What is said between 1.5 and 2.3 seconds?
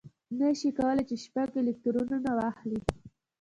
الکترونه